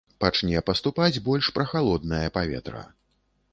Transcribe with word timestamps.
Пачне 0.23 0.63
паступаць 0.69 1.19
больш 1.27 1.51
прахалоднае 1.59 2.25
паветра. 2.41 2.81